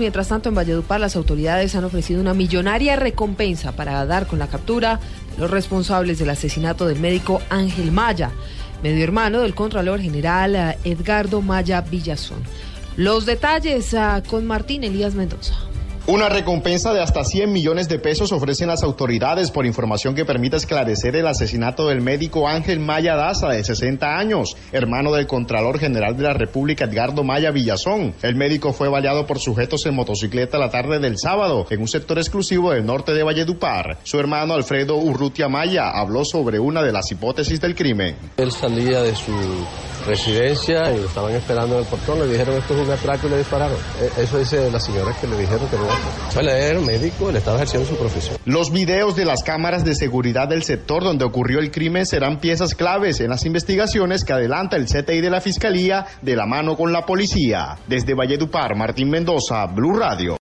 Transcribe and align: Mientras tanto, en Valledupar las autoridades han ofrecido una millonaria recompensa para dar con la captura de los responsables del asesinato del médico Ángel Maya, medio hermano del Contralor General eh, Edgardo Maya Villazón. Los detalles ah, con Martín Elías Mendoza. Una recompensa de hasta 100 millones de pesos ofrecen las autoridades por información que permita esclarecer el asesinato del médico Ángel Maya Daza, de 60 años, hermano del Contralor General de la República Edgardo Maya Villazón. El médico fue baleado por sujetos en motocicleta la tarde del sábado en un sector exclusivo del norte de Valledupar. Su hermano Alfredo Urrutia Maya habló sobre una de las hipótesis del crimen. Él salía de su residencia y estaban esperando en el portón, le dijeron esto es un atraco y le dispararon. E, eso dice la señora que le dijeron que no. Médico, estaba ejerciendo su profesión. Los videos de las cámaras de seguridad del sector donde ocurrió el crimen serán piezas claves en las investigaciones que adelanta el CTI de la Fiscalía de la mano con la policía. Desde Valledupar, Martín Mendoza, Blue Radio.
Mientras 0.00 0.28
tanto, 0.28 0.48
en 0.48 0.54
Valledupar 0.54 1.00
las 1.00 1.16
autoridades 1.16 1.74
han 1.74 1.82
ofrecido 1.82 2.20
una 2.20 2.32
millonaria 2.32 2.94
recompensa 2.94 3.72
para 3.72 4.06
dar 4.06 4.28
con 4.28 4.38
la 4.38 4.46
captura 4.46 5.00
de 5.34 5.38
los 5.38 5.50
responsables 5.50 6.20
del 6.20 6.30
asesinato 6.30 6.86
del 6.86 7.00
médico 7.00 7.42
Ángel 7.50 7.90
Maya, 7.90 8.30
medio 8.80 9.02
hermano 9.02 9.40
del 9.40 9.56
Contralor 9.56 10.00
General 10.00 10.54
eh, 10.54 10.78
Edgardo 10.84 11.42
Maya 11.42 11.80
Villazón. 11.80 12.44
Los 12.96 13.26
detalles 13.26 13.92
ah, 13.92 14.22
con 14.24 14.46
Martín 14.46 14.84
Elías 14.84 15.16
Mendoza. 15.16 15.56
Una 16.10 16.30
recompensa 16.30 16.94
de 16.94 17.02
hasta 17.02 17.22
100 17.22 17.52
millones 17.52 17.86
de 17.86 17.98
pesos 17.98 18.32
ofrecen 18.32 18.68
las 18.68 18.82
autoridades 18.82 19.50
por 19.50 19.66
información 19.66 20.14
que 20.14 20.24
permita 20.24 20.56
esclarecer 20.56 21.14
el 21.16 21.26
asesinato 21.26 21.88
del 21.88 22.00
médico 22.00 22.48
Ángel 22.48 22.80
Maya 22.80 23.14
Daza, 23.14 23.48
de 23.48 23.62
60 23.62 24.16
años, 24.16 24.56
hermano 24.72 25.12
del 25.12 25.26
Contralor 25.26 25.78
General 25.78 26.16
de 26.16 26.22
la 26.22 26.32
República 26.32 26.86
Edgardo 26.86 27.24
Maya 27.24 27.50
Villazón. 27.50 28.14
El 28.22 28.36
médico 28.36 28.72
fue 28.72 28.88
baleado 28.88 29.26
por 29.26 29.38
sujetos 29.38 29.84
en 29.84 29.96
motocicleta 29.96 30.56
la 30.56 30.70
tarde 30.70 30.98
del 30.98 31.18
sábado 31.18 31.66
en 31.68 31.82
un 31.82 31.88
sector 31.88 32.16
exclusivo 32.16 32.70
del 32.70 32.86
norte 32.86 33.12
de 33.12 33.22
Valledupar. 33.22 33.98
Su 34.02 34.18
hermano 34.18 34.54
Alfredo 34.54 34.96
Urrutia 34.96 35.50
Maya 35.50 35.90
habló 35.90 36.24
sobre 36.24 36.58
una 36.58 36.82
de 36.82 36.92
las 36.92 37.12
hipótesis 37.12 37.60
del 37.60 37.74
crimen. 37.74 38.16
Él 38.38 38.50
salía 38.50 39.02
de 39.02 39.14
su 39.14 39.34
residencia 40.06 40.90
y 40.96 41.04
estaban 41.04 41.34
esperando 41.34 41.74
en 41.74 41.82
el 41.82 41.86
portón, 41.86 42.18
le 42.20 42.28
dijeron 42.28 42.56
esto 42.56 42.74
es 42.74 42.86
un 42.86 42.90
atraco 42.90 43.26
y 43.26 43.30
le 43.30 43.38
dispararon. 43.38 43.76
E, 44.00 44.22
eso 44.22 44.38
dice 44.38 44.70
la 44.70 44.80
señora 44.80 45.14
que 45.20 45.26
le 45.26 45.36
dijeron 45.36 45.68
que 45.68 45.76
no. 45.76 45.97
Médico, 46.84 47.30
estaba 47.30 47.56
ejerciendo 47.56 47.88
su 47.88 47.96
profesión. 47.96 48.36
Los 48.44 48.70
videos 48.70 49.16
de 49.16 49.24
las 49.24 49.42
cámaras 49.42 49.84
de 49.84 49.94
seguridad 49.94 50.48
del 50.48 50.62
sector 50.62 51.02
donde 51.02 51.24
ocurrió 51.24 51.58
el 51.58 51.70
crimen 51.70 52.06
serán 52.06 52.38
piezas 52.38 52.74
claves 52.74 53.20
en 53.20 53.30
las 53.30 53.44
investigaciones 53.44 54.24
que 54.24 54.32
adelanta 54.32 54.76
el 54.76 54.86
CTI 54.86 55.20
de 55.20 55.30
la 55.30 55.40
Fiscalía 55.40 56.06
de 56.22 56.36
la 56.36 56.46
mano 56.46 56.76
con 56.76 56.92
la 56.92 57.04
policía. 57.04 57.76
Desde 57.86 58.14
Valledupar, 58.14 58.76
Martín 58.76 59.10
Mendoza, 59.10 59.66
Blue 59.66 59.96
Radio. 59.98 60.36